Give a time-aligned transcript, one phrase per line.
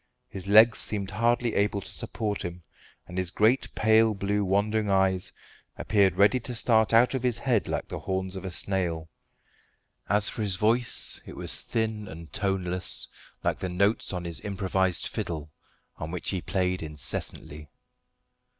[0.29, 2.63] His legs seemed hardly able to support him,
[3.05, 5.31] and his great pale blue wandering eyes
[5.77, 9.11] appeared ready to start out of his head like the horns of a snail.
[10.09, 13.07] As for his voice, it was thin and toneless,
[13.43, 15.51] like the notes on his improvised fiddle,
[15.97, 17.69] on which he played incessantly.